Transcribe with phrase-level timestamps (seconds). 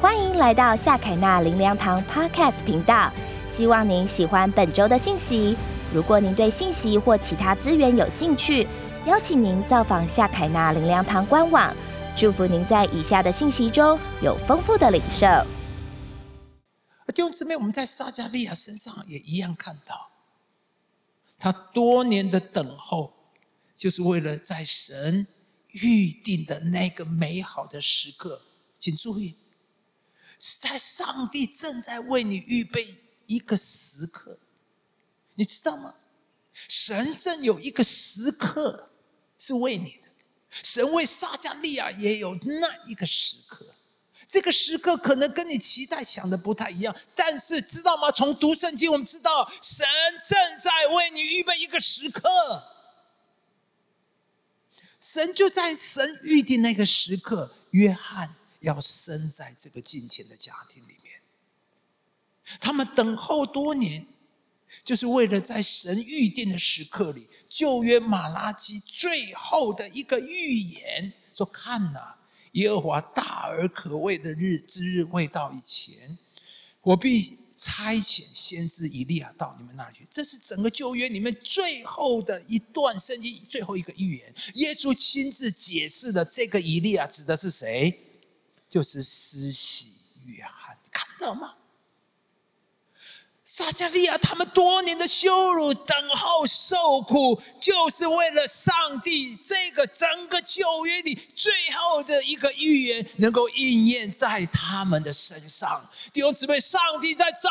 [0.00, 3.12] 欢迎来到夏凯纳林良堂 Podcast 频道。
[3.48, 5.56] 希望您喜欢本周的信息。
[5.92, 8.64] 如果您对信息或其他资源有兴趣，
[9.06, 11.74] 邀请您造访夏凯纳林良堂官网。
[12.16, 15.26] 祝福您在以下的信息中有丰富的领受。
[17.12, 20.10] 弟兄姊妹，我们在撒加利亚身上也一样看到，
[21.40, 23.12] 他多年的等候，
[23.74, 25.26] 就是为了在神
[25.72, 28.42] 预定的那个美好的时刻。
[28.80, 29.34] 请注意，
[30.38, 32.94] 是在上帝正在为你预备
[33.26, 34.38] 一个时刻，
[35.34, 35.94] 你知道吗？
[36.68, 38.90] 神正有一个时刻
[39.38, 40.08] 是为你的，
[40.62, 43.64] 神为撒加利亚也有那一个时刻。
[44.26, 48.10] 这个时刻可能跟你期待想的不太一样，但是知道吗？
[48.10, 49.86] 从读圣经，我们知道神
[50.28, 52.28] 正在为你预备一个时刻。
[55.00, 61.14] 神就在神预定那个时刻，约翰要生在这个金钱的家庭里面。
[62.60, 64.06] 他们等候多年，
[64.84, 72.14] 就是为了在神预定的时刻里，旧约马拉基最后的一个预言，说：“看呐。”
[72.52, 76.16] 耶和华大而可畏的日之日未到以前，
[76.80, 80.06] 我必差遣先知以利亚到你们那里去。
[80.10, 84.34] 这是整个旧约里面最后的一段圣经最后一个预言。
[84.54, 87.96] 耶稣亲自解释的这个以利亚指的是谁？
[88.68, 89.92] 就是施洗
[90.26, 91.54] 约翰，看到吗？
[93.50, 105.82] 撒加利亚他们多年的羞辱、等候、受苦，就是为了上帝这个整个旧约里最后的一个预言能够应验在他们的身上。
[106.12, 107.48] 弟兄姊妹，上帝在找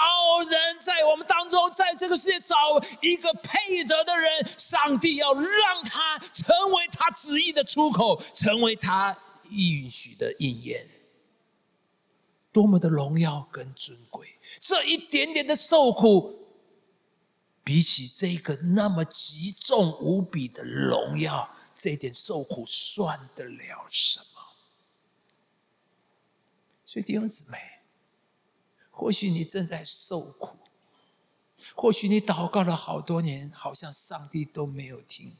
[0.47, 2.55] 人，在我们当中，在这个世界找
[3.01, 9.17] 一个配得的人，上帝要让他成为他旨意的出口，成为他
[9.49, 10.87] 允许的应验。
[12.57, 14.39] 多么的荣耀跟尊贵！
[14.59, 16.47] 这一点点的受苦，
[17.63, 24.41] 比起这个那么极重无比的荣耀，这点受苦算得了什么？
[26.83, 27.59] 所以弟兄姊妹，
[28.89, 30.57] 或许你正在受苦，
[31.75, 35.37] 或许你祷告了好多年，好像上帝都没有听。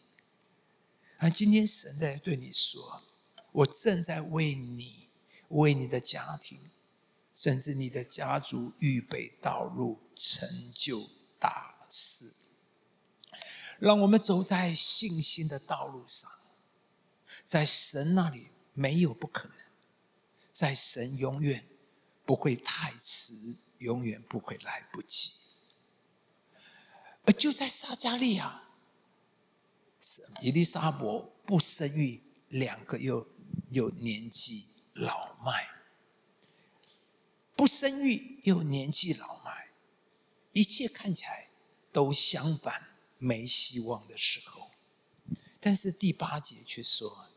[1.17, 3.01] 而今天神在对你说
[3.51, 5.09] ：“我正在为你，
[5.47, 6.59] 为你的家庭。”
[7.39, 12.33] 甚至你的家族预备道路，成就大事。
[13.77, 16.31] 让我们走在信心的道路上，
[17.45, 19.57] 在神那里没有不可能，
[20.51, 21.63] 在神永远
[22.25, 23.35] 不会太迟，
[23.77, 25.29] 永远不会来不及。
[27.23, 28.63] 而就在撒加利亚，
[30.41, 33.27] 伊丽莎伯不生育，两个又
[33.69, 34.65] 又年纪
[34.95, 35.76] 老迈。
[37.57, 39.69] 不生育又年纪老迈，
[40.53, 41.49] 一切看起来
[41.91, 44.69] 都相反，没希望的时候，
[45.59, 47.27] 但是第八节却说，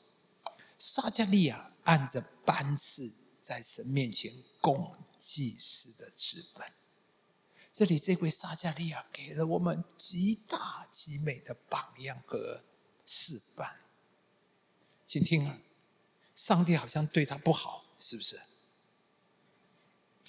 [0.77, 3.11] 撒加利亚按着班次
[3.43, 4.31] 在神面前
[4.61, 6.71] 供祭司的职本。
[7.73, 12.63] 这里这位撒加利亚给了我们极大极美的榜样和
[13.07, 13.81] 示范。
[15.09, 15.59] 请听啊，
[16.37, 18.39] 上帝好像对他不好，是不是？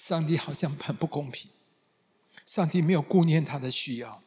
[0.02, 1.48] 上帝好像很不公平，
[2.44, 4.20] 上帝没有顾念他的需要，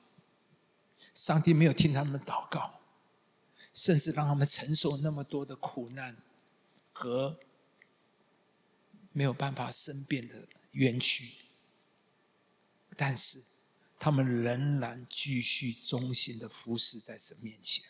[1.13, 2.79] 上帝没有听他们祷告，
[3.73, 6.15] 甚至让他们承受那么多的苦难
[6.93, 7.37] 和
[9.11, 11.33] 没有办法申辩的冤屈，
[12.95, 13.43] 但是
[13.99, 17.83] 他们仍然继续忠心的服侍在神面前，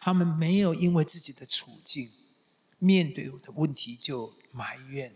[0.00, 2.12] 他们没有因为自己的处境
[2.78, 5.12] 面对我的问题就埋怨。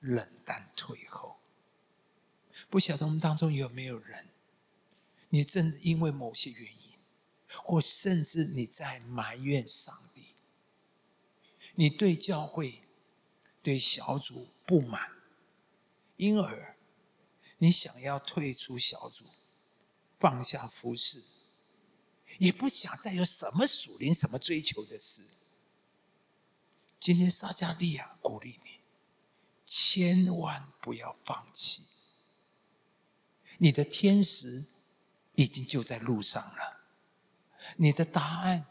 [0.00, 1.38] 冷淡退后，
[2.70, 4.28] 不晓得我们当中有没有人，
[5.30, 6.98] 你正因为某些原因，
[7.62, 10.34] 或甚至你在埋怨上帝，
[11.74, 12.82] 你对教会、
[13.62, 15.10] 对小组不满，
[16.16, 16.76] 因而
[17.58, 19.24] 你想要退出小组，
[20.18, 21.24] 放下服饰，
[22.38, 25.22] 也不想再有什么属灵、什么追求的事。
[27.00, 28.77] 今天撒加利亚鼓励你。
[29.70, 31.82] 千万不要放弃，
[33.58, 34.64] 你的天使
[35.34, 36.80] 已经就在路上了，
[37.76, 38.64] 你的答案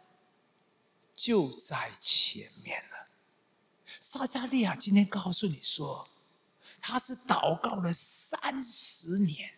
[1.14, 3.08] 就在前面了。
[4.00, 6.10] 撒加利亚今天告诉你说，
[6.82, 9.54] 他是祷告了三十年，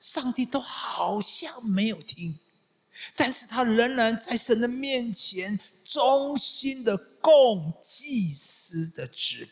[0.00, 2.38] 上帝都好像没有听，
[3.14, 9.46] 但是他仍然在神的面前忠心的供祭司的职。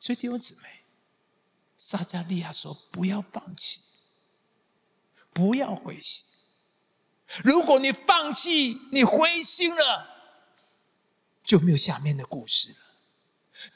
[0.00, 0.80] 所以弟兄姊妹，
[1.76, 3.80] 撒加利亚说：“不要放弃，
[5.32, 6.24] 不要灰心。
[7.44, 10.08] 如果你放弃，你灰心了，
[11.44, 12.76] 就没有下面的故事了。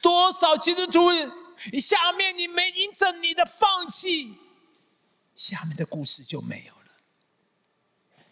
[0.00, 1.10] 多少基督徒，
[1.78, 4.34] 下面你没因着你的放弃，
[5.36, 8.24] 下面的故事就没有了。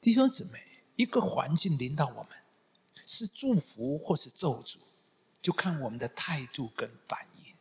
[0.00, 2.30] 弟兄姊妹，一个环境领导我们，
[3.06, 4.78] 是祝福或是咒诅，
[5.42, 7.52] 就看我们的态度跟反应。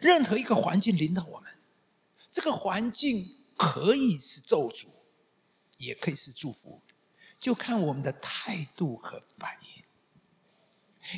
[0.00, 1.52] 任何一个环境领导我们，
[2.28, 3.36] 这个环境。
[3.62, 4.86] 可以是咒诅，
[5.76, 6.80] 也可以是祝福，
[7.38, 9.84] 就看我们的态度和反应。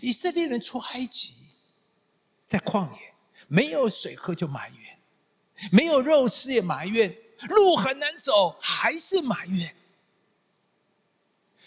[0.02, 1.34] 以色列人出埃及，
[2.44, 3.14] 在旷野
[3.46, 4.98] 没有水喝就埋怨，
[5.70, 7.16] 没有肉吃也埋怨，
[7.48, 9.76] 路很难走还是埋怨。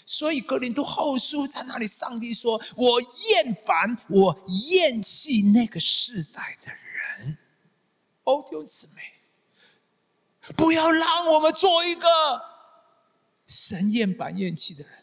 [0.06, 7.38] 所以格林都后书在那里，上帝说：“我厌烦，我厌弃那个世代的人。”
[8.24, 9.02] 哦，弟兄姊妹。
[10.56, 12.08] 不要让我们做一个
[13.48, 14.94] 神厌烦厌弃的人。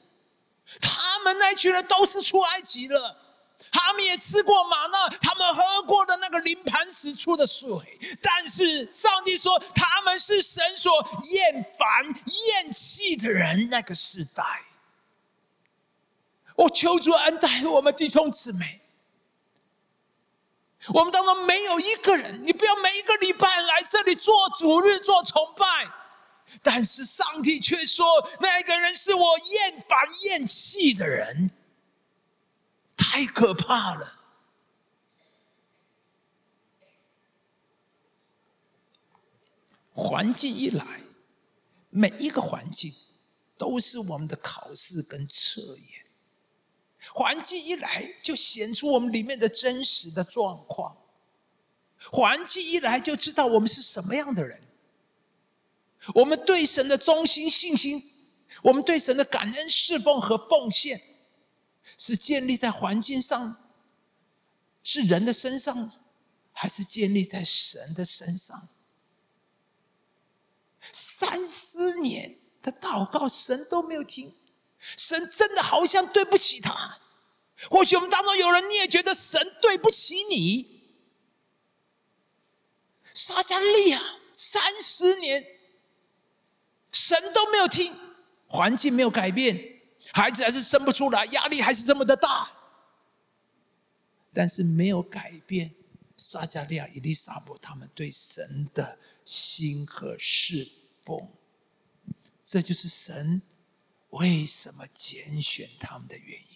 [0.81, 3.17] 他们那群人都是出埃及了，
[3.73, 7.69] 他们也吃过玛纳，他们喝过的那个临盘时出的水。
[8.23, 10.93] 但是上帝说，他们是神所
[11.33, 13.69] 厌烦厌弃的人。
[13.69, 14.45] 那个时代，
[16.57, 18.81] 我求主恩待我们弟兄姊妹。
[20.89, 25.89] 我们当中没有一个人，你不要每一个礼拜来这里做主日做崇拜，
[26.61, 28.05] 但是上帝却说
[28.41, 31.51] 那个人是我厌烦厌弃的人，
[32.97, 34.19] 太可怕了。
[39.95, 41.03] 环境一来，
[41.91, 42.93] 每一个环境
[43.57, 45.92] 都是我们的考试跟测验。
[47.15, 50.97] 环境一来，就显出我们里面的真实的状况；
[52.11, 54.61] 环境一来，就知道我们是什么样的人。
[56.15, 58.11] 我们对神的忠心、信心，
[58.63, 61.01] 我们对神的感恩、侍奉和奉献，
[61.97, 63.57] 是建立在环境上，
[64.83, 65.93] 是人的身上，
[66.53, 68.69] 还是建立在神的身上？
[70.91, 74.35] 三十年的祷告，神都没有听。
[74.97, 76.99] 神真的好像对不起他，
[77.71, 80.83] 或许我们当中有人你也觉得神对不起你。
[83.15, 84.01] 撒加利亚
[84.33, 85.45] 三十年，
[86.91, 87.95] 神都没有听，
[88.47, 89.81] 环境没有改变，
[90.13, 92.51] 孩子还是生不出来，压力还是这么的大，
[94.33, 95.75] 但是没有改变
[96.17, 100.71] 撒加利亚、伊丽莎伯他们对神的心和侍
[101.05, 101.29] 奉，
[102.45, 103.43] 这就是神。
[104.11, 106.52] 为什么拣选他们的原因？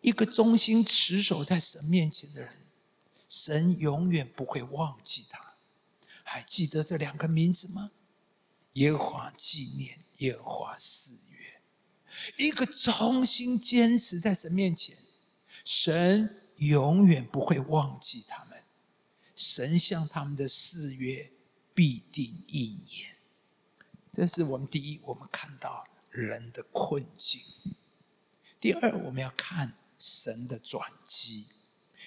[0.00, 2.52] 一个忠心持守在神面前的人，
[3.28, 5.54] 神永远不会忘记他。
[6.22, 7.90] 还记得这两个名字吗？
[8.74, 11.60] 耶和华纪念，耶和华四月。
[12.36, 14.96] 一个忠心坚持在神面前，
[15.64, 18.62] 神永远不会忘记他们。
[19.34, 21.30] 神向他们的誓约
[21.74, 23.16] 必定应验。
[24.12, 27.40] 这是我们第一，我们看到人的困境；
[28.60, 31.46] 第二，我们要看神的转机。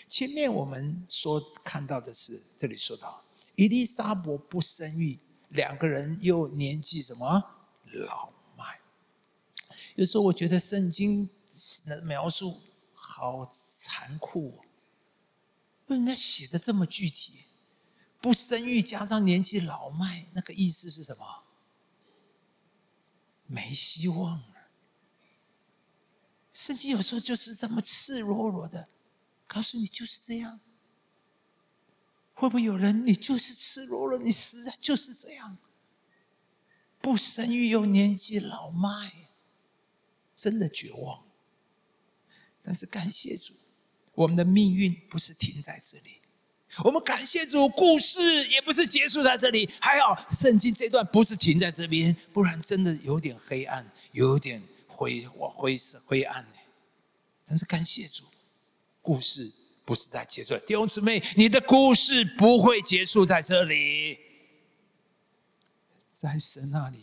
[0.10, 3.24] 前面我们说看到的是，这里说到
[3.56, 5.18] 伊丽莎伯不生育，
[5.50, 7.42] 两个人又年纪什么
[7.92, 8.80] 老迈。
[9.96, 11.30] 有时候我觉得圣经
[11.86, 12.60] 的描述
[12.94, 14.66] 好残酷，哦
[15.88, 17.46] 为什么写的这么具体？
[18.20, 21.44] 不生育加上年纪老迈，那个意思是什么？
[23.46, 24.42] 没希望。
[26.54, 28.88] 圣经有时候就是这么赤裸裸的
[29.48, 30.60] 告诉你，就是这样。
[32.36, 35.58] 会不会有人，你就是赤裸裸，你实在就是这样，
[37.00, 39.12] 不生育又年纪老迈，
[40.36, 41.24] 真的绝望。
[42.64, 43.54] 但是感谢主，
[44.14, 46.22] 我们的命运不是停在这里。
[46.84, 49.70] 我们感谢主，故事也不是结束在这里。
[49.80, 54.62] 还好，圣经这段不是停在这边，不然真的有点黑暗，有点
[54.94, 56.56] 灰我灰色灰暗呢。
[57.46, 58.24] 但是感谢主，
[59.02, 59.52] 故事
[59.84, 60.56] 不是在结束。
[60.68, 64.20] 弟兄姊妹，你的故事不会结束在这里，
[66.14, 67.00] 在神那里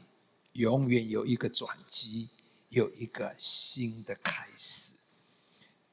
[0.53, 2.29] 永远有一个转机，
[2.69, 4.93] 有一个新的开始。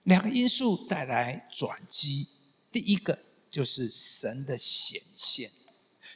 [0.03, 2.27] 两个因素带来转机，
[2.71, 3.17] 第一个。
[3.49, 5.49] 就是神的显现。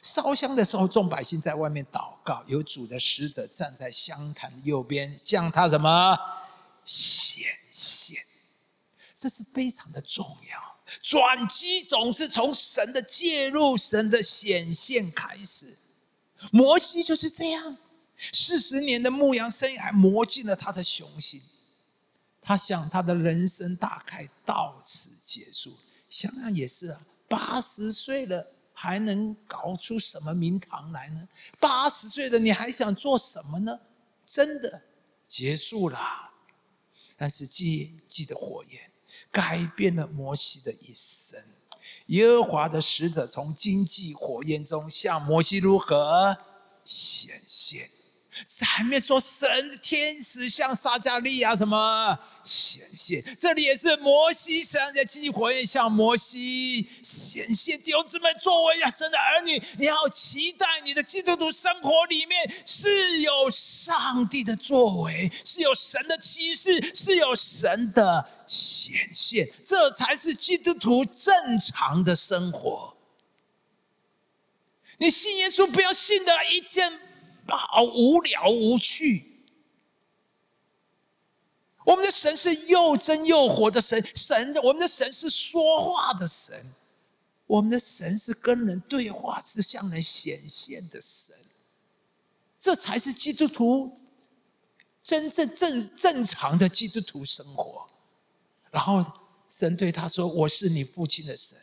[0.02, 6.18] 烧香的时候，众百姓在外面祷告，有主的使者站在香坛的右边，向他什么
[6.84, 8.18] 显现？
[9.16, 10.76] 这是非常的重要。
[11.00, 15.78] 转机总是从神的介入、神的显现开始。
[16.50, 17.76] 摩西就是这样，
[18.32, 21.40] 四十年的牧羊生涯磨尽了他的雄心。
[22.42, 25.72] 他想他的人生大概到此结束。
[26.10, 28.44] 想想也是啊，八十岁了
[28.82, 31.28] 还能搞出什么名堂来呢？
[31.60, 33.78] 八十岁的你还想做什么呢？
[34.26, 34.82] 真的
[35.28, 35.98] 结束了。
[37.16, 38.80] 但是记记的火焰。
[39.30, 41.40] 改变了摩西的一生。
[42.06, 46.36] 耶和华的使者从经济火焰中向摩西如何
[46.84, 47.88] 显现？
[48.46, 52.18] 上面说神的天使向撒加利亚什么？
[52.44, 57.80] 显现，这里也是摩西神在经济火焰向摩西显现。
[57.80, 72.96] 弟兄姊妹，作为亚神的儿女，你要期待你的基督徒生活里面是有上帝的作为，是有神的启示，是有神的显现，这才是基督徒正常的生活。
[74.98, 76.92] 你信耶稣，不要信的一件
[77.48, 79.28] 好无聊无趣。
[81.84, 86.64] 我们的神是又真又活的神，神我们的神是说话的神，
[87.46, 91.34] 我们的神是跟人对话、是向人显现的神，
[92.58, 93.98] 这才是基督徒
[95.02, 97.88] 真正正正常的基督徒生活。
[98.70, 99.04] 然后
[99.50, 101.58] 神对他说：“我是你父亲的神，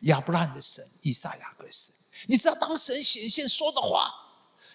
[0.00, 1.94] 亚伯兰的神，以撒、雅各神。”
[2.26, 4.10] 你知道，当神显现说的话，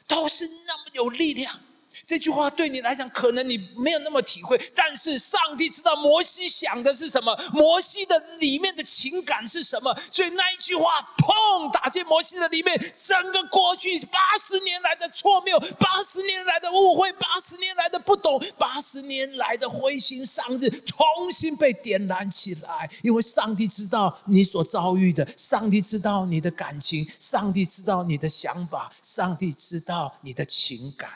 [0.08, 1.64] 都是那么有力量。
[2.06, 31.10] 这句话对你来讲，可能你没有那么体会，但是上帝知道摩西想的是什么，摩西的里面的情感是什么，所以那一句话，砰，打进摩西的里面，整个过去八十年来的错谬，八十年来的误会，八十年来的不懂，八十年来的灰心丧志，重新被点燃起来，因为上帝知道你所遭遇的，上帝知道你的感情，上帝知道你的想法，上帝知道你的情感。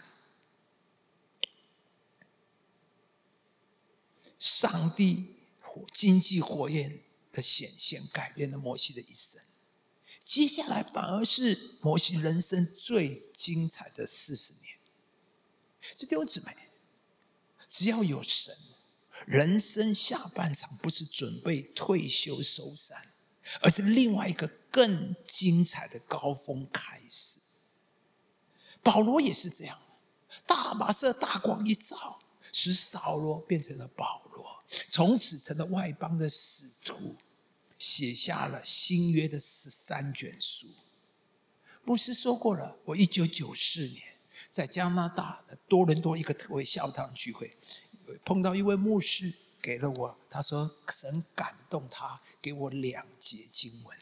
[4.39, 9.39] 上帝火经济火焰的显现，改变了摩西的一生。
[10.24, 14.77] 接下来反而是摩西人生最精彩的四十年。
[15.96, 16.55] 这弟兄姊妹，
[17.67, 18.55] 只要有神，
[19.25, 23.12] 人生下半场不是准备退休收山，
[23.62, 27.39] 而是另外一个更精彩的高峰开始。
[28.81, 29.81] 保罗也是这样，
[30.46, 32.22] 大马色大光一照。
[32.51, 37.15] 使扫罗变成了保罗，从此成了外邦的使徒，
[37.77, 40.67] 写下了新约的十三卷书。
[41.83, 44.01] 牧师说过了，我一九九四年
[44.51, 47.55] 在加拿大的多伦多一个特会教堂聚会，
[48.25, 53.97] 碰到一位牧师，给了我，他说神感动他，给我两节经文。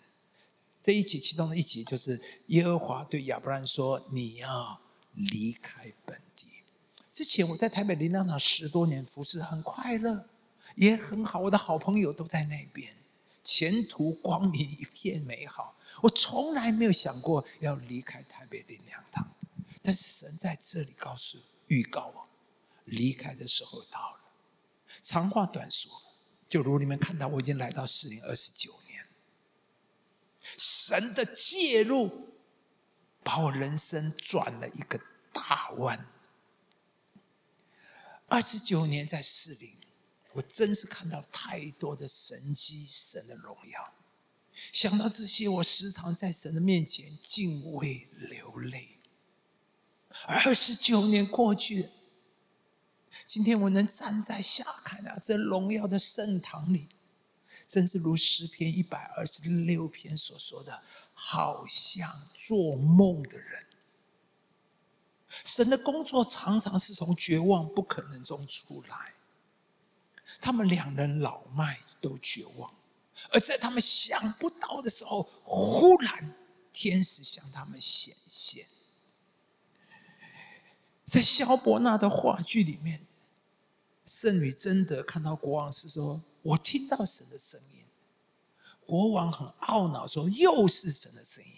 [0.82, 4.82] 这一节其中的一节就是耶和华对亚伯兰说：“你要
[5.14, 6.22] 离开本。”
[7.18, 10.24] 之前我在台北林良堂十多年服侍，很快乐，
[10.76, 11.40] 也很好。
[11.40, 12.96] 我的好朋友都在那边，
[13.44, 15.76] 前途光明，一片美好。
[16.04, 19.28] 我从来没有想过要离开台北林良堂，
[19.82, 22.28] 但是神在这里告诉、预告我，
[22.86, 24.20] 离开的时候到了。
[25.02, 25.92] 长话短说，
[26.48, 29.04] 就如你们看到，我已经来到四零二十九年，
[30.56, 32.28] 神的介入，
[33.24, 35.02] 把我人生转了一个
[35.34, 36.06] 大弯。
[38.28, 39.72] 二十九年在士林，
[40.34, 43.94] 我真是看到太多的神迹、神的荣耀。
[44.74, 49.00] 想到这些，我时常在神的面前敬畏流泪。
[50.26, 51.90] 二十九年过去，
[53.26, 56.90] 今天我能站在下看啊这荣耀的圣堂里，
[57.66, 63.67] 真是如诗篇一百二十六篇所说的，好像做梦的人。
[65.44, 69.14] 神的工作常常是从绝望、不可能中出来。
[70.42, 72.74] 他们两人老迈都绝望，
[73.32, 76.34] 而在他们想不到的时候，忽然
[76.72, 78.66] 天使向他们显现。
[81.06, 83.06] 在萧伯纳的话剧里面，
[84.06, 87.84] 圣女贞德看到国王是说：“我听到神的声音。”
[88.86, 91.52] 国王很懊恼说：“又是神的声音。”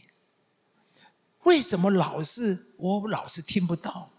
[1.44, 4.10] 为什么老是我老是听不到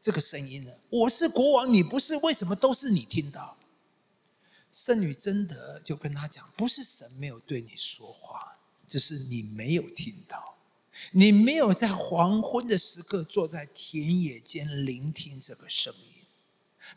[0.00, 0.72] 这个声音呢？
[0.88, 3.56] 我是国王，你不是，为什么都是你听到？
[4.72, 10.54] 圣女贞德就跟他讲：不是神没有对你说话，只是你没有听到，
[11.12, 16.24] 你没有在黄昏的时刻坐在田野间聆听这个声音。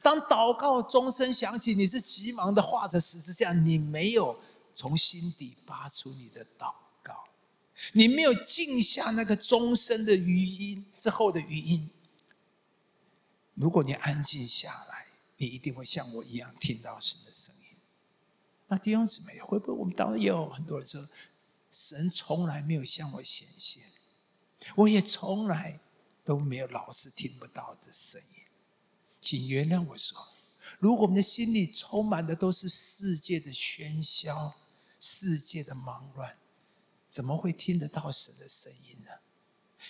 [0.02, 4.40] 当祷告钟声响起，你是急忙的画着十字架，你没有
[4.74, 6.74] 从心底发出你的祷，
[7.92, 11.90] 你没有静下那个钟声的余音之后的余音。
[13.56, 15.06] 如果你安静下来，
[15.38, 17.78] 你一定会像我一样听到神的声音。
[18.68, 21.08] 那弟兄姊妹，会不会我们当中也有很多人说，
[21.70, 23.84] 神从来没有向我显现，
[24.76, 25.80] 我也从来
[26.24, 28.44] 都没有老是听不到的声音。
[29.22, 30.18] 请原谅我说，
[30.80, 34.54] 如果我们的心里充满的都是世界的喧嚣、
[35.00, 36.36] 世界的忙乱，
[37.14, 39.12] 怎么会听得到神的声音呢？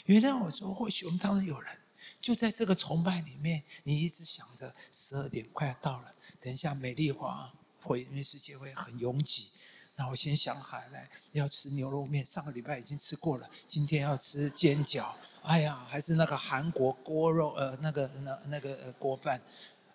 [0.07, 1.71] 原谅我说，或许我们当中有人。
[2.19, 9.47] 就在这个崇拜里面，你一直想着十二点快要到了，等一下美丽华会因为世界会很拥挤，
[9.95, 15.13] 那我先想好来要吃牛肉面，上个礼拜已经吃过了，今天要吃煎饺，
[15.43, 19.41] 哎呀，还是那个韩国锅肉，呃，那个那那个锅饭，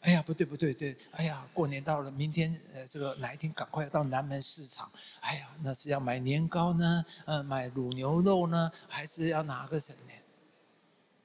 [0.00, 4.90] 哎呀，不对不对对，哎呀，过年到了，明天呃这个哪一天赶快要到南门市场，
[5.20, 10.12] 哎呀，那是要买年糕呢，呃，买卤牛肉呢，还是要拿个什么？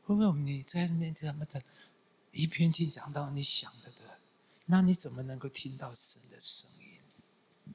[0.06, 1.62] 会不会你在那边他们的
[2.32, 4.20] 一篇听讲到你想的的，
[4.66, 7.74] 那你怎么能够听到神的声音？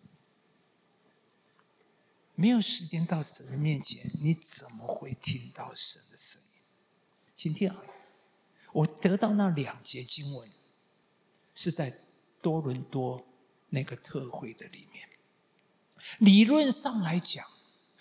[2.35, 6.49] 没有时间到神的面前，你怎么会听到神的声音？
[7.37, 7.91] 请听好了，
[8.73, 10.51] 我得到那两节经文
[11.59, 11.93] 是在
[12.41, 13.21] 多伦多
[13.69, 15.09] 那个特会的里面。
[16.21, 17.45] 理论上来讲，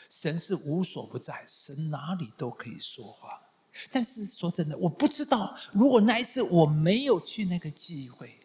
[0.08, 3.42] 神是无所不在，神哪里都可以说话。
[3.90, 8.40] 但是说真的，我不知道，如果那一次我没有去那个聚会，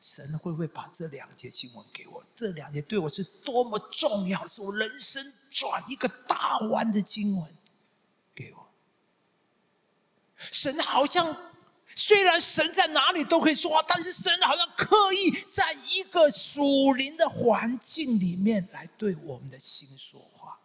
[0.00, 2.24] 神会不会把这两节经文给我？
[2.34, 5.22] 这两节对我是多么重要，是我人生
[5.52, 7.54] 转一个大弯的经文
[8.34, 8.66] 给我。
[10.50, 11.45] 神好像
[11.96, 20.60] 虽然神在哪里都可以说话，但是神好像刻意在一个属灵的环境里面来对我们的心说话。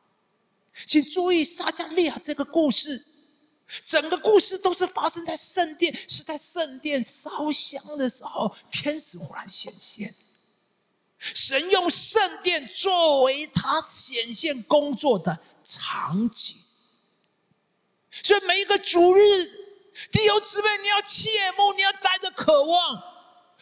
[0.86, 3.08] 请注意撒加利亚这个故事。
[3.86, 10.14] 整个故事都是发生在圣殿，是在圣殿烧香的时候，天使忽然显现。
[11.18, 16.58] 神用圣殿作为他显现工作的场景，
[18.22, 19.22] 所以每一个主日，
[20.12, 23.04] 弟兄姊妹，你要切慕，你要带着渴望，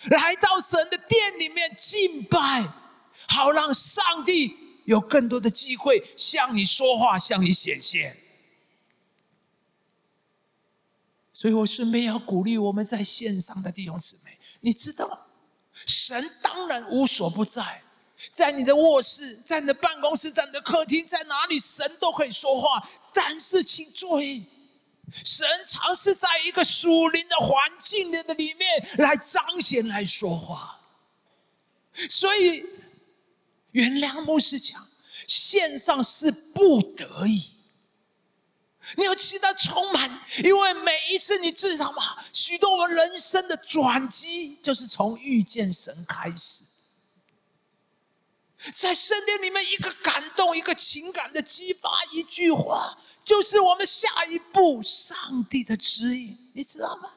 [0.10, 2.72] 来到神的殿里面敬拜，
[3.28, 8.18] 好让上帝有更多的机会向你说话，向你显现。
[11.34, 15.28] 所以我顺便要鼓励我们在线上的弟兄姊妹，你知道，
[15.86, 17.82] 神当然无所不在，
[18.32, 22.88] 在你的卧室，在你的办公室，在你的客厅，在哪里，神都可以说话。
[23.14, 24.46] 但是请注意，
[25.26, 30.80] 神常是在一个属灵的环境的里面来彰显、来说话。
[32.10, 32.66] 所以，
[33.72, 34.88] 原谅牧师讲，
[35.28, 37.56] 线上是不得已。
[38.98, 42.18] 你要期待充满，因为每一次你知道吗？
[42.34, 46.64] 许多我们人生的转机，就是从遇见神开始。
[48.74, 52.98] 在圣殿里面，一个感动，一个情感的激发，一句话，
[53.30, 57.14] 就是我们下一步上帝的指引，你知道吗？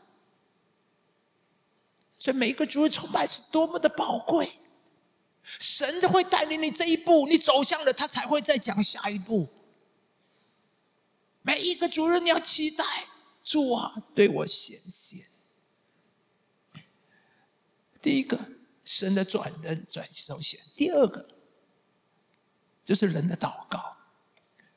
[2.19, 4.61] 所以每一个主日崇拜是多么的宝贵，
[5.59, 9.49] 神都会带领你这一步，你走向了，他才会再讲下一步。
[11.41, 12.85] 每一个主人，你要期待
[13.43, 15.25] 主啊对我显现。
[18.03, 18.39] 第一个，
[18.85, 21.27] 神的转人转首显；第二个，
[22.85, 23.97] 就是人的祷告。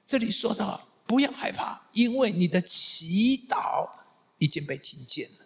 [0.08, 3.88] 这里说到不要害怕，因为你的祈祷
[4.38, 5.46] 已经被听见了。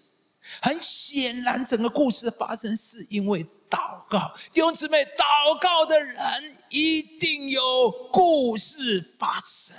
[0.61, 4.33] 很显然，整个故事发生是因为祷告。
[4.51, 9.75] 弟兄姊妹，祷告的人一定有故事发生。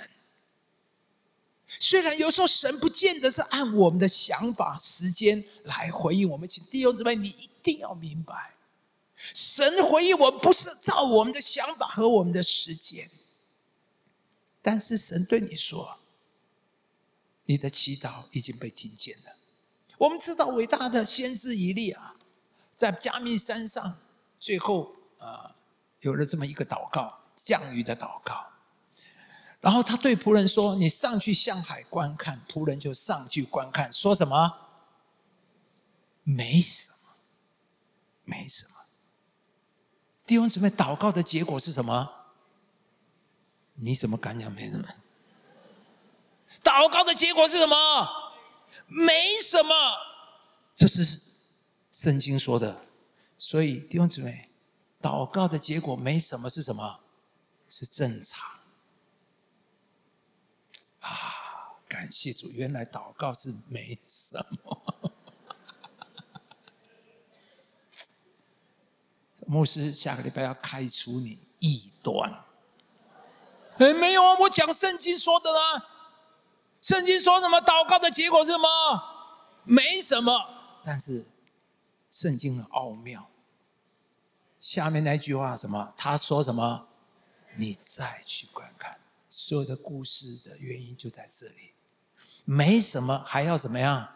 [1.79, 8.53] 虽然有时候神不见得是按我们的想法、时间来回应我们，请弟兄姊妹，你一定要明白，
[9.33, 13.09] 神回应我们不是照我们的想法和我们的时间，
[14.61, 15.97] 但是神对你说，
[17.45, 19.35] 你的祈祷已经被听见了。
[19.97, 22.15] 我们知道伟大的先知以利啊，
[22.73, 23.97] 在加密山上，
[24.39, 25.55] 最后啊，
[25.99, 28.47] 有了这么一个祷告，降雨的祷告。
[29.59, 34.57] 然后他对仆人说：“你上去向海观看。”仆人就上去观看，说什么？
[36.23, 36.95] 没什么，
[38.23, 38.71] 没什么。
[40.25, 42.20] 弟兄姊妹，祷告的结果是什么？
[43.75, 44.87] 你怎么敢讲没什么？
[46.63, 47.75] 祷告的结果是什么？
[48.87, 49.73] 没什么。
[50.75, 51.19] 这是
[51.91, 52.85] 圣经说的，
[53.37, 54.49] 所以弟兄姊妹，
[55.01, 56.99] 祷告的结果没什么是什么？
[57.67, 58.59] 是正常。
[60.99, 61.09] 啊，
[61.87, 65.11] 感谢主，原来祷告是没什么。
[69.47, 72.45] 牧师下个礼拜要开除你异端。
[73.81, 75.87] 哎，没有啊，我讲圣经说的啦。
[76.81, 77.59] 圣经说什么？
[77.61, 78.67] 祷告的结果是什么？
[79.63, 80.47] 没什么，
[80.85, 81.25] 但是。
[82.11, 83.29] 圣经的奥妙，
[84.59, 85.93] 下面那句话什么？
[85.95, 86.87] 他说什么？
[87.55, 91.71] 你再去观看，所有的故事的原因就在这里。
[92.43, 94.07] 没什么，还要怎么样？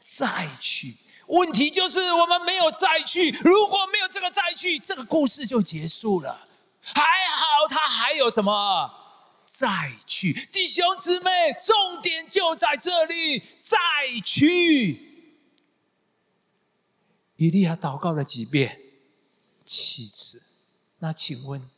[0.00, 0.96] 再去。
[1.28, 3.30] 问题就是我们没有再去。
[3.30, 6.48] 如果没有这个再去，这个故事就结束了。
[6.84, 9.00] 还好他还有什么？
[9.46, 11.30] 再去，弟兄姊妹，
[11.62, 13.78] 重点就在这里，再
[14.24, 15.12] 去。
[17.36, 18.80] 以利亚祷告了几遍？
[19.64, 20.42] 七次。
[20.98, 21.70] 那请问，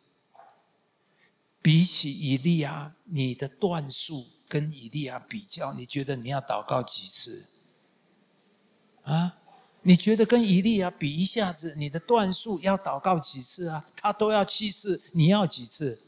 [1.60, 7.46] 比起以利亚，你的段数跟以利亚比较，你觉得你要祷告几次？
[9.04, 9.36] 啊？
[9.86, 13.88] 你觉得跟以利亚比一下子，你的段数要祷告几次啊？
[13.94, 16.02] 他都要七次，你要几次？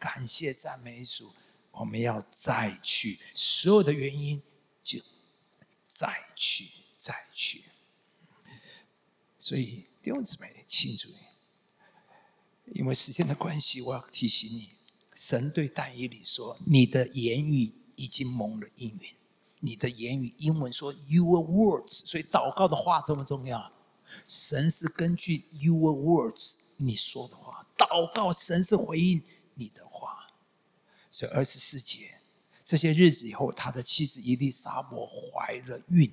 [0.00, 1.30] 感谢赞美主，
[1.70, 4.42] 我们要再去，所有的原因
[4.82, 4.98] 就
[5.86, 7.62] 再去，再去。
[9.38, 11.14] 所以弟兄姊妹，请注意，
[12.72, 14.70] 因为时间的关系，我要提醒你：
[15.14, 19.14] 神对但以理说，你的言语已经蒙了应允。
[19.60, 23.70] 你的言语，英文说 “your words”，所以祷告的话这么重要。
[24.26, 29.22] 神是根据 “your words” 你说的话祷告，神是回应
[29.54, 30.26] 你的话。
[31.10, 32.14] 所以二十四节，
[32.64, 36.10] 这些日子以后，他的妻子伊丽莎伯怀了孕。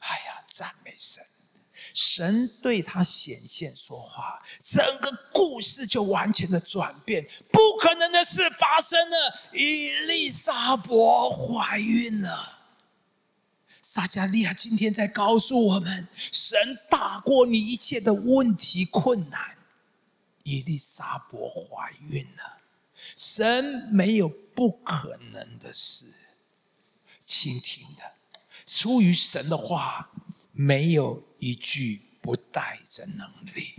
[0.00, 1.24] 哎呀，赞美神！
[1.94, 7.24] 神对他显现说话，整个故事就完全的转变。
[7.52, 12.58] 不可能的事发生了，伊丽莎伯怀孕了。
[13.80, 16.58] 撒加利亚今天在告诉我们：神
[16.90, 19.56] 大过你一切的问题困难。
[20.42, 22.58] 伊丽莎伯怀孕了，
[23.16, 26.06] 神没有不可能的事。
[27.24, 28.02] 倾听的，
[28.66, 30.10] 出于神的话，
[30.54, 31.22] 没有。
[31.40, 33.74] 一句不带着能力，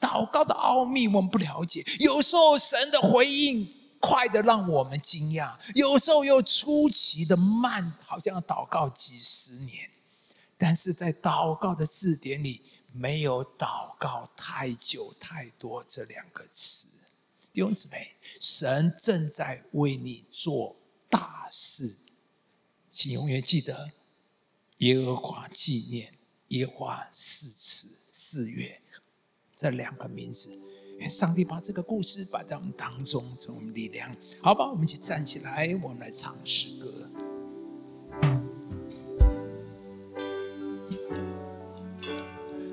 [0.00, 1.86] 祷告的奥秘我们不了解。
[2.00, 9.88] 有时候神的回应快的让我们惊讶，有时候又出奇的慢，好像要祷告几十年。
[10.58, 12.60] 但是在祷告的字典里，
[12.92, 16.86] 没有“祷告太久太多”这两个词。
[17.52, 20.74] 弟兄姊妹，神正在为你做
[21.08, 21.94] 大事，
[22.92, 23.92] 请永远记得
[24.84, 26.12] 耶和华纪念。
[26.48, 28.78] 耶华四次四月，
[29.56, 30.50] 这两个名字，
[30.98, 34.14] 愿上帝把这个故事摆在我们当中，成为我们力量。
[34.42, 37.10] 好吧，我们一起站起来，我们来唱诗歌。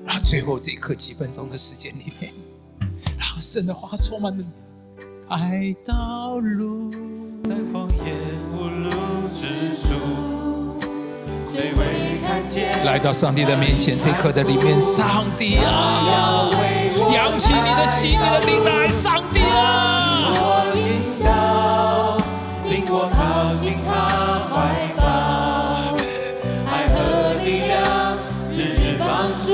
[0.04, 2.32] 然后最后这一刻几分钟的时间里面，
[3.16, 4.44] 然后神的话充满了
[5.28, 6.90] 爱道路，
[7.42, 8.12] 在旷野
[8.52, 8.90] 无路
[9.32, 10.78] 之处，
[11.52, 12.01] 最为。
[12.84, 16.50] 来到上帝的面前，这一刻的里面，上帝啊，
[17.14, 20.32] 扬起你的心，你的灵来，上帝啊，
[22.64, 23.90] 领我靠近他
[24.50, 24.52] 怀
[24.98, 25.02] 抱，
[26.70, 26.94] 爱和
[27.44, 27.72] 力量
[28.50, 29.06] 日日帮
[29.44, 29.48] 助，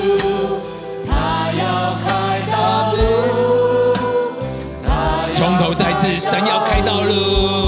[1.07, 1.11] 他
[1.59, 1.63] 要
[2.05, 2.07] 开
[2.51, 2.57] 道
[2.95, 2.99] 路，
[5.37, 7.68] 从头再次，神要开道路。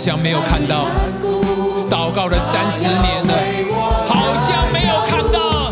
[0.00, 0.86] 像没有看到，
[1.90, 3.34] 祷告了三十年了，
[4.08, 5.70] 好像没有看到，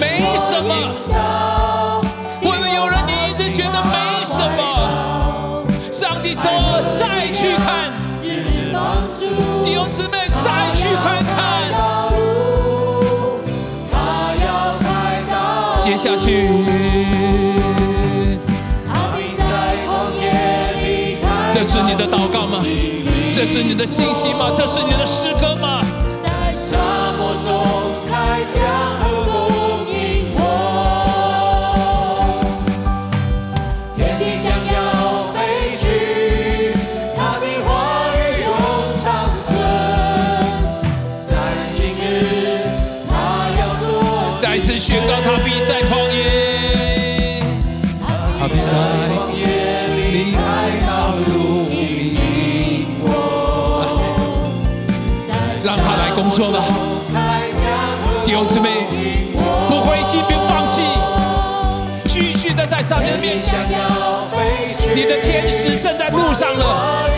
[0.00, 0.74] 没什么。
[2.40, 5.62] 我们有人，你一直觉得没什么。
[5.92, 6.50] 上帝说
[6.98, 7.92] ：“再去看，
[9.62, 11.36] 弟兄姊妹，再去看看。”
[15.84, 16.48] 接下去，
[21.52, 22.64] 这是你的祷告吗？
[23.38, 24.50] 这是你的信息吗？
[24.52, 25.77] 这是你的诗歌吗？
[56.38, 56.62] 作吧，
[58.24, 58.86] 弟兄姊妹，
[59.68, 60.82] 不灰心，不放弃，
[62.08, 63.58] 继续的在上帝的面前，
[64.94, 67.08] 你的天使正在路上了。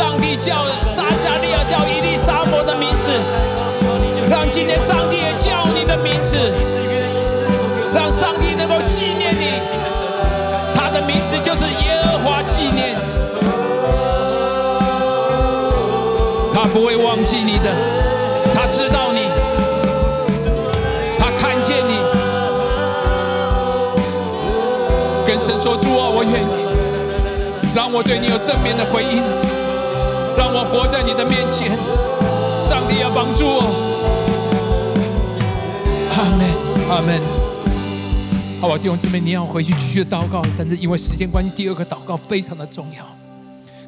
[0.00, 3.10] 上帝叫撒迦利亚叫伊丽莎伯的名字，
[4.30, 6.38] 让今天上帝也叫你的名字，
[7.94, 9.60] 让上帝能够纪念你。
[10.74, 12.96] 他的名字就是耶和华纪念，
[16.54, 17.70] 他不会忘记你的，
[18.54, 19.28] 他知道你，
[21.18, 21.98] 他看见你。
[25.26, 29.22] 跟神说主啊，我愿意，让我对你有正面的回应。
[30.40, 31.76] 让我活在你的面前，
[32.58, 33.60] 上帝要帮助我，
[36.16, 36.48] 阿门，
[36.88, 37.20] 阿门。
[38.58, 43.06] 好吧，弟兄姊妹，你要回去继续祷告，但是因为时间关系，第二个祷告非常的重要，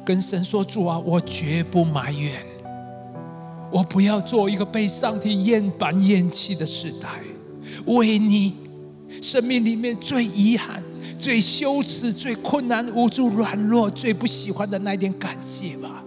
[0.05, 2.33] 跟神说主啊，我绝不埋怨。
[3.71, 7.09] 我不要做一个被上帝厌烦厌弃的时代，
[7.87, 8.53] 为你
[9.23, 10.83] 生命里面最遗憾、
[11.17, 16.03] 最羞耻、最困难、无助、软弱、最不喜欢的那一点感谢吧。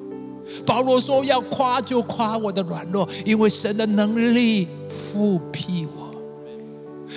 [0.66, 6.12] 保罗说：“要夸就夸我的软弱，因为神的能力复辟我。”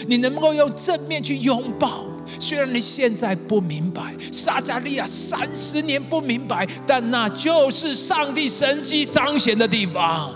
[0.07, 2.03] 你能够用正面去拥抱，
[2.39, 10.31] 虽然你现在不明白，撒加利亚三十年不明白，但那就是上帝神迹彰显的地方。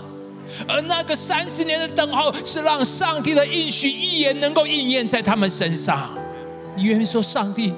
[0.68, 6.10] 而那个三十年的等候，是让上帝的应许一言能够应验在他们身上。
[6.76, 7.72] 你愿意说，上帝，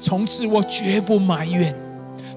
[0.00, 1.74] 从此我绝不埋怨。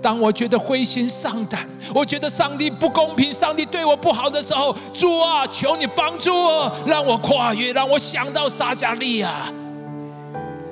[0.02, 9.52] 当我觉得灰心丧胆，我觉得上帝不公平，上帝对我不好的时候，主啊，求你帮助我，让我跨越，让我想到撒加利亚，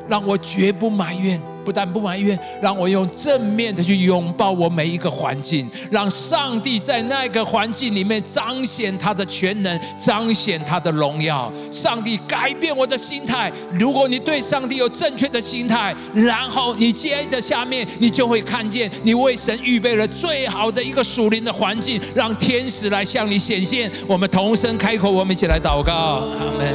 [0.07, 1.41] 让我绝不埋怨。
[1.67, 11.51] 不但不埋怨，让我用正面的去拥抱我每一个环境，让上帝在那个环境里面彰显他的全能，彰显他的荣耀。
[11.69, 13.51] 上帝改变我的心态。
[13.73, 23.91] 如果你对上帝有正确的心态，然后你接着下面，你就会看见你为神预备了最好的一个属灵的环境，让天使来向你显现。
[24.07, 26.65] 我们同声开口，我们一起来祷告，阿门。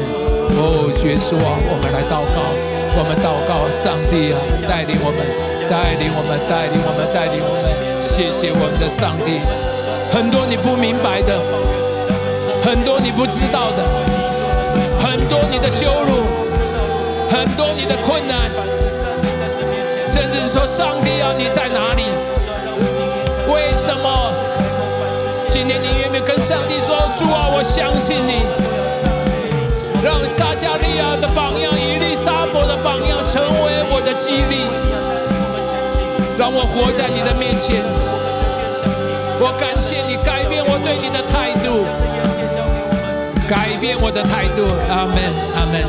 [0.55, 2.72] 哦，耶稣，我们来祷告。
[2.95, 5.25] 我们祷告，上帝啊，带领我们，
[5.71, 7.73] 带领我们，带领我们，带领我们。
[8.05, 9.41] 谢谢我们的上帝。
[10.13, 11.41] 很多你不明白的，
[12.63, 13.83] 很多你不知道的，
[15.01, 16.29] 很多你的羞辱，
[17.33, 18.53] 很多你的困难，
[20.13, 22.05] 甚至说，上帝啊，你在哪里？
[23.49, 24.31] 为什么？
[25.51, 28.45] 今天你愿不愿跟上帝说，主啊，我相信你，
[30.05, 31.27] 让撒加利亚的
[34.23, 34.63] 激励，
[36.39, 37.83] 让我活在你的面前。
[39.41, 41.83] 我感谢你改变我对你的态度，
[43.49, 44.63] 改变我的态度。
[44.89, 45.19] 阿门，
[45.57, 45.83] 阿门。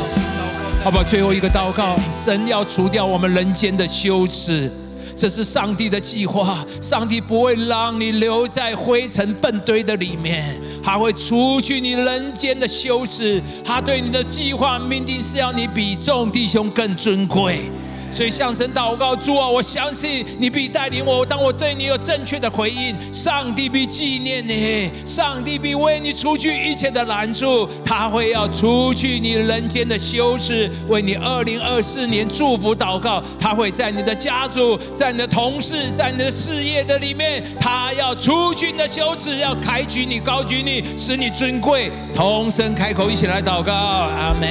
[0.82, 1.04] 好不好？
[1.04, 4.68] 最后一个祷告，神要除掉我们人间的羞耻，
[5.16, 6.66] 这是上帝的计划。
[6.82, 13.40] 上帝不会让你留在灰尘粪堆的里面，他会除去你人间的羞耻。
[13.64, 17.70] 他对你的计划命定是要你比众弟兄更尊贵。
[18.14, 21.26] 所以向神祷告，主啊，我相信你必带领我。
[21.26, 27.68] 当我对你有正确的回应，上帝必纪念你，上帝必为你除去一切的难处。
[27.84, 33.20] 他会要除去你人间的羞耻，为你二零二四年祝福祷告。
[33.40, 41.90] 他会在你的家族、在你的同事、在你的事业的里面，他要除去你的羞耻，要抬举你、高举你，使你尊贵。
[42.14, 44.48] 同声开口，一起来祷告，阿门。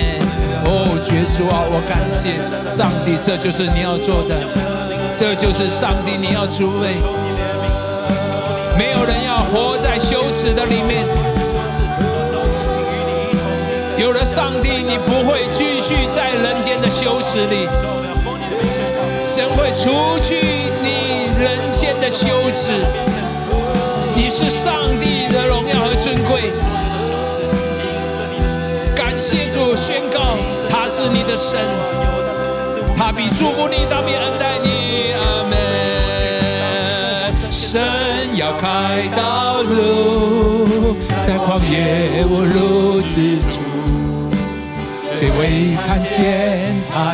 [0.65, 2.35] 哦，耶稣啊，我感谢
[2.75, 3.52] 上帝，这就。
[3.55, 4.35] 是你要做的，
[5.15, 6.95] 这就是上帝你要诸位。
[8.75, 11.05] 没有人要活在羞耻的里面。
[13.95, 17.69] 有了上帝，你不会继续在人间的羞耻里。
[19.23, 20.33] 神会除去
[20.81, 22.71] 你人间的羞耻。
[24.15, 26.49] 你是上帝的荣耀和尊贵。
[28.95, 30.21] 感谢主，宣告
[30.67, 31.59] 他是你的神。
[33.05, 35.57] 他必祝福你，他必恩待你，阿门。
[37.51, 37.81] 神
[38.37, 43.59] 要开道路，在旷野无路之处，
[45.19, 47.13] 谁会看见他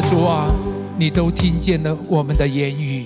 [0.00, 0.48] 的，主啊，
[0.96, 3.04] 你都听见了我们的言语，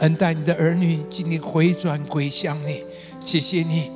[0.00, 2.82] 恩待你的儿女，今天回转归向你。
[3.24, 3.88] 谢谢你，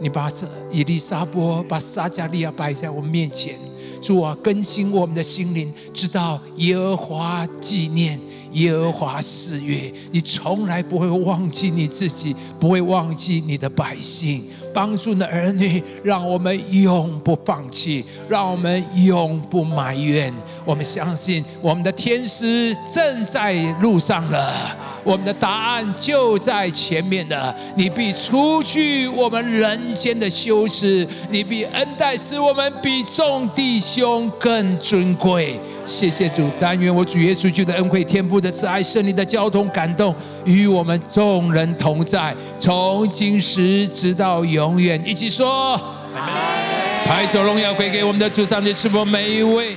[0.00, 3.54] 你把这伊丽莎伯、把撒加利亚摆在我们面前。
[4.02, 8.18] 主啊，更新我们的心灵，知道耶和华纪念。
[8.52, 14.44] 耶和华四月，你从来不会忘记你自己，不会忘记你的百姓，
[14.76, 20.30] 帮助你的儿女，让我们永不放弃，让我们永不埋怨。
[20.66, 24.76] 我们相信，我们的天师正在路上了。
[25.06, 27.54] 我们的答案就在前面了。
[27.76, 35.60] 你必除去我们人间的羞耻，你必恩待，使我们比众弟兄更尊贵。
[35.86, 40.12] 谢谢主，但愿我主耶稣基督的恩惠、天父的慈爱、圣灵的交通感动，
[40.44, 45.00] 与我们众人同在，从今时直到永远。
[45.06, 45.80] 一起说，
[47.04, 49.76] 拍手荣耀归给我们的主上帝，赐福每一位。